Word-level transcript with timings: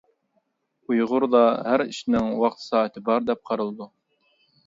ئۇيغۇردا 0.93 1.41
ھەر 1.67 1.83
ئىشنىڭ 1.83 2.33
ۋاقتى 2.45 2.67
سائىتى 2.69 3.05
بار 3.11 3.27
دەپ 3.31 3.43
قارىلىدۇ. 3.51 3.91